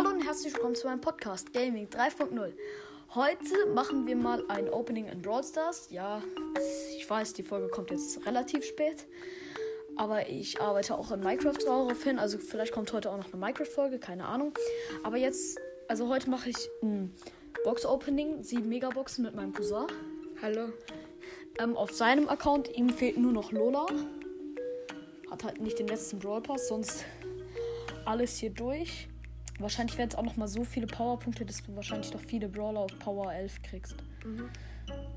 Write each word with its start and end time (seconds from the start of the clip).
Hallo 0.00 0.12
und 0.12 0.24
herzlich 0.24 0.54
willkommen 0.54 0.74
zu 0.74 0.86
meinem 0.86 1.02
Podcast 1.02 1.52
Gaming 1.52 1.86
3.0. 1.86 2.54
Heute 3.14 3.66
machen 3.74 4.06
wir 4.06 4.16
mal 4.16 4.42
ein 4.48 4.70
Opening 4.70 5.08
in 5.08 5.20
Brawl 5.20 5.44
Stars. 5.44 5.88
Ja, 5.90 6.22
ich 6.96 7.10
weiß, 7.10 7.34
die 7.34 7.42
Folge 7.42 7.68
kommt 7.68 7.90
jetzt 7.90 8.24
relativ 8.24 8.64
spät. 8.64 9.06
Aber 9.96 10.26
ich 10.26 10.58
arbeite 10.58 10.96
auch 10.96 11.10
in 11.12 11.20
Minecraft 11.20 11.58
darauf 11.66 12.02
hin. 12.02 12.18
Also 12.18 12.38
vielleicht 12.38 12.72
kommt 12.72 12.90
heute 12.94 13.10
auch 13.10 13.18
noch 13.18 13.30
eine 13.30 13.36
Minecraft-Folge, 13.36 13.98
keine 13.98 14.24
Ahnung. 14.24 14.54
Aber 15.02 15.18
jetzt, 15.18 15.60
also 15.86 16.08
heute 16.08 16.30
mache 16.30 16.48
ich 16.48 16.70
ein 16.82 17.14
Box-Opening, 17.64 18.42
sieben 18.42 18.70
Megaboxen 18.70 19.22
mit 19.22 19.34
meinem 19.34 19.52
Cousin. 19.52 19.84
Hallo. 20.40 20.72
Ähm, 21.58 21.76
auf 21.76 21.92
seinem 21.92 22.30
Account, 22.30 22.74
ihm 22.74 22.88
fehlt 22.88 23.18
nur 23.18 23.32
noch 23.32 23.52
Lola. 23.52 23.84
Hat 25.30 25.44
halt 25.44 25.60
nicht 25.60 25.78
den 25.78 25.88
letzten 25.88 26.20
Brawl 26.20 26.40
Pass, 26.40 26.68
sonst 26.68 27.04
alles 28.06 28.38
hier 28.38 28.48
durch. 28.48 29.09
Wahrscheinlich 29.60 29.98
werden 29.98 30.08
es 30.10 30.16
auch 30.16 30.24
noch 30.24 30.36
mal 30.36 30.48
so 30.48 30.64
viele 30.64 30.86
Powerpunkte, 30.86 31.44
dass 31.44 31.62
du 31.62 31.76
wahrscheinlich 31.76 32.12
noch 32.12 32.20
viele 32.20 32.48
Brawler 32.48 32.80
auf 32.80 32.98
Power 32.98 33.32
11 33.32 33.62
kriegst. 33.62 33.94
Mhm. 34.24 34.48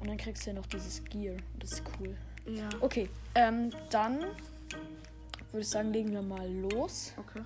Und 0.02 0.08
dann 0.08 0.18
kriegst 0.18 0.46
du 0.46 0.50
ja 0.50 0.56
noch 0.56 0.66
dieses 0.66 1.04
Gear. 1.06 1.36
Das 1.60 1.72
ist 1.72 1.84
cool. 2.00 2.16
Ja. 2.46 2.68
Okay, 2.82 3.10
ähm, 3.36 3.72
dann 3.90 4.20
würde 4.20 5.62
ich 5.62 5.70
sagen, 5.70 5.94
legen 5.94 6.12
wir 6.12 6.22
mal 6.22 6.52
los. 6.52 7.14
Okay. 7.18 7.42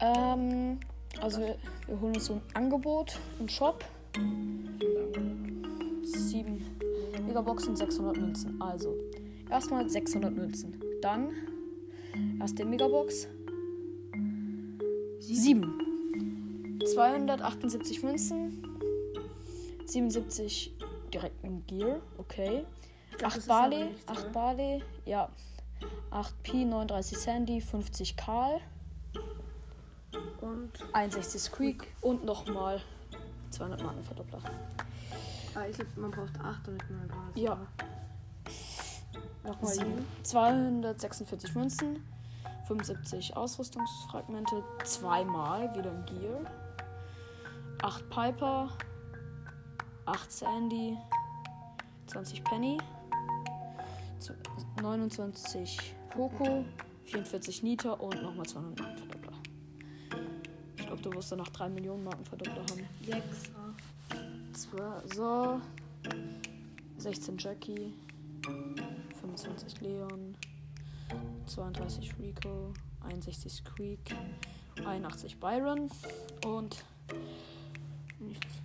Ähm, 0.00 0.80
also 1.20 1.40
wir, 1.40 1.56
wir 1.86 2.00
holen 2.00 2.14
uns 2.14 2.26
so 2.26 2.34
ein 2.34 2.42
Angebot, 2.54 3.18
einen 3.38 3.48
Shop. 3.48 3.84
Sieben 6.02 6.64
Megaboxen, 7.26 7.76
600 7.76 8.16
Münzen. 8.16 8.60
Also, 8.60 8.96
erstmal 9.50 9.88
600 9.88 10.34
Münzen. 10.34 10.80
Dann 11.00 11.30
erst 12.40 12.58
der 12.58 12.66
Megabox. 12.66 13.28
7. 15.20 16.80
278 16.84 18.02
Münzen. 18.02 18.62
77 19.84 20.74
direkt 21.12 21.44
im 21.44 21.64
Gear. 21.66 22.00
Okay. 22.18 22.64
glaub, 23.10 23.18
das 23.18 23.32
8 23.32 23.36
ist 23.38 23.50
aber 23.50 23.60
Barley. 23.60 23.84
nichts, 23.84 24.08
8 24.08 24.20
oder? 24.20 24.28
Barley. 24.30 24.82
Ja. 25.04 25.28
8 26.10 26.42
Pi, 26.42 26.64
39 26.64 27.18
Sandy, 27.18 27.60
50 27.60 28.16
Karl. 28.16 28.60
Und 30.40 30.70
61 30.92 31.40
Squeak 31.42 31.86
und 32.00 32.24
nochmal 32.24 32.80
200 33.50 33.82
Markenverdoppler. 33.82 34.40
ah, 35.54 35.66
ich 35.68 35.76
glaub, 35.76 35.96
man 35.96 36.10
braucht 36.10 36.38
8 36.40 36.66
damit 36.66 36.90
man 36.90 37.08
Bras. 37.08 37.18
Ja. 37.34 37.66
Nochmal 39.44 39.72
Sieben. 39.74 40.06
246 40.22 41.54
Münzen, 41.54 42.04
75 42.68 43.36
Ausrüstungsfragmente, 43.36 44.62
zweimal 44.84 45.72
wieder 45.76 45.90
ein 45.92 46.04
Gear, 46.06 46.40
8 47.82 48.08
Piper, 48.10 48.68
8 50.06 50.32
Sandy, 50.32 50.96
20 52.06 52.42
Penny, 52.44 52.78
zu- 54.18 54.32
29 54.82 55.94
Poco, 56.10 56.64
44 57.04 57.62
Nita 57.62 57.92
und 57.92 58.22
nochmal 58.22 58.46
200 58.46 58.78
Markenverdoppler. 58.80 59.32
Ich 60.76 60.86
glaube, 60.86 61.02
du 61.02 61.12
wirst 61.12 61.32
danach 61.32 61.48
3 61.50 61.68
Millionen 61.68 62.04
Markenverdoppler 62.04 62.62
haben. 62.62 62.88
6. 63.04 63.50
Zwei, 64.52 65.06
so. 65.14 65.60
16 66.98 67.36
Jackie. 67.38 67.92
25 69.20 69.80
Leon. 69.80 70.05
32 71.46 72.14
Rico. 72.18 72.72
61 73.00 73.52
Squeak. 73.52 74.14
81 74.84 75.38
Byron. 75.38 75.90
Und. 76.44 76.84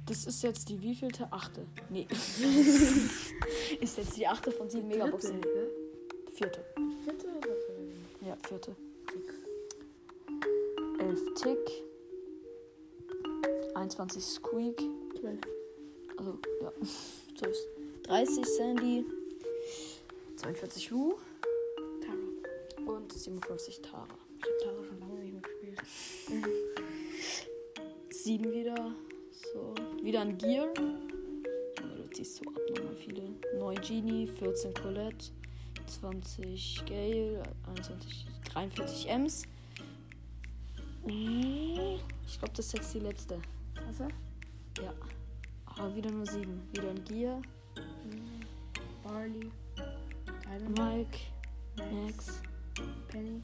Das 0.05 0.25
ist 0.25 0.43
jetzt 0.43 0.69
die 0.69 0.81
wievielte? 0.81 1.27
Achte. 1.31 1.65
Nee. 1.89 2.07
ist 3.79 3.97
jetzt 3.97 4.17
die 4.17 4.27
achte 4.27 4.51
von 4.51 4.69
sieben 4.69 4.87
Megaboxen. 4.87 5.41
Vierte. 6.33 6.65
Vierte 7.03 7.27
oder 7.27 7.41
vierte? 7.41 8.25
Ja, 8.25 8.37
vierte. 8.47 8.75
11 10.99 11.19
Tick. 11.35 11.83
21 13.75 14.23
Squeak. 14.23 14.81
12. 15.19 15.39
Also, 16.17 16.39
ja. 16.61 16.71
So 17.39 17.45
ist 17.47 17.67
30 18.03 18.45
Sandy, 18.45 19.05
42 20.35 20.89
Lu 20.89 21.15
Und 23.11 23.19
57 23.19 23.81
Tara. 23.81 24.07
Ich 24.37 24.43
hab 24.43 24.57
Tara 24.63 24.83
schon 24.85 24.99
lange 24.99 25.19
nicht 25.19 25.33
mehr 25.33 25.41
gespielt. 25.41 25.81
7 28.09 28.51
wieder. 28.51 28.91
So. 29.53 29.75
Wieder 30.01 30.21
ein 30.21 30.37
Gear. 30.37 30.67
Junge, 30.77 31.97
Du 31.97 32.09
ziehst 32.11 32.37
so 32.37 32.45
abnormal 32.49 32.95
viele. 32.95 33.23
9 33.57 33.81
Genie, 33.81 34.27
14 34.27 34.73
Colette, 34.73 35.31
20 35.87 36.85
Gale, 36.85 37.43
21, 37.67 38.27
43 38.45 39.09
Ems. 39.09 39.43
Ich 41.05 42.39
glaube, 42.39 42.53
das 42.55 42.67
ist 42.67 42.73
jetzt 42.73 42.93
die 42.93 42.99
letzte. 42.99 43.41
Klasse. 43.75 44.07
Ja. 44.81 44.93
Aber 45.65 45.95
wieder 45.95 46.11
nur 46.11 46.25
7. 46.25 46.69
Wieder 46.71 46.89
ein 46.89 47.03
Gear. 47.05 47.41
Barley. 49.03 49.51
Diamond. 50.45 50.77
Mike, 50.77 51.17
Max. 51.77 52.27
Max. 52.27 52.50
Penny. 53.07 53.41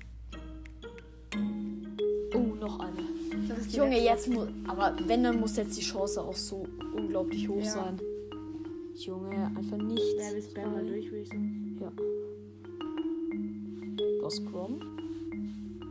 Oh, 2.33 2.55
noch 2.55 2.79
eine. 2.79 3.03
Das 3.47 3.67
die 3.67 3.77
Junge, 3.77 4.01
jetzt 4.03 4.27
muss. 4.29 4.47
Aber 4.67 4.95
wenn, 5.05 5.23
dann 5.23 5.39
muss 5.39 5.55
jetzt 5.57 5.77
die 5.77 5.81
Chance 5.81 6.21
auch 6.21 6.35
so 6.35 6.65
unglaublich 6.95 7.47
hoch 7.47 7.59
Ja. 7.63 7.71
sein. 7.71 7.99
Junge, 8.95 9.51
einfach 9.55 9.77
nichts. 9.77 10.13
Ja, 10.17 10.33
wir 10.35 10.41
spammen 10.41 10.73
mal 10.73 10.85
durch, 10.85 11.05
würde 11.11 11.19
ich 11.21 11.29
sagen. 11.29 11.77
Ja. 11.79 11.91
Hast 14.25 14.45
Chrome? 14.47 14.79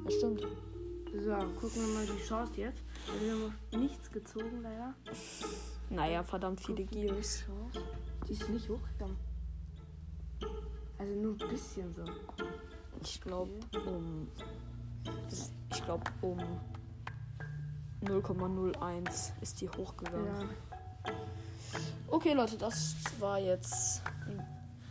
Ja, 0.05 0.11
stimmt. 0.11 0.41
So, 0.43 1.31
gucken 1.61 1.83
wir 1.87 1.95
mal 1.95 2.05
die 2.07 2.23
Chance 2.27 2.53
jetzt. 2.57 2.83
Wir 3.23 3.33
haben 3.33 3.55
nichts 3.83 4.11
gezogen, 4.11 4.61
leider. 4.63 4.95
Naja, 5.89 6.23
verdammt 6.25 6.61
viele. 6.61 6.85
Chance. 6.87 7.45
Die 8.29 8.33
ist 8.33 8.49
nicht 8.51 8.69
hochgegangen. 8.69 9.17
Also 10.99 11.13
nur 11.15 11.33
ein 11.33 11.49
bisschen 11.49 11.95
so. 11.95 12.03
Ich 13.03 13.21
glaube, 13.21 13.51
um. 13.87 14.29
Ich 15.71 15.85
glaube, 15.85 16.05
um 16.23 16.39
0,01 18.03 19.33
ist 19.41 19.61
die 19.61 19.69
hochgegangen. 19.69 20.49
Ja. 21.05 21.13
Okay, 22.09 22.33
Leute, 22.33 22.57
das 22.57 22.97
war 23.19 23.39
jetzt. 23.39 24.03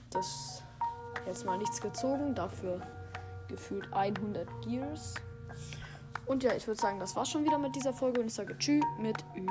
Das. 0.10 0.64
Jetzt 1.26 1.46
mal 1.46 1.58
nichts 1.58 1.82
gezogen. 1.82 2.36
Dafür 2.36 2.82
gefühlt 3.48 3.92
100 3.94 4.48
Gears. 4.64 5.16
Und 6.26 6.44
ja, 6.44 6.54
ich 6.54 6.68
würde 6.68 6.82
sagen, 6.82 7.00
das 7.00 7.16
war's 7.16 7.30
schon 7.30 7.46
wieder 7.46 7.58
mit 7.58 7.76
dieser 7.76 7.94
Folge 7.94 8.20
und 8.22 8.28
ich 8.28 8.34
sage 8.34 8.58
Tschüss 8.58 8.84
mit 9.00 9.24
Ü. 9.36 9.46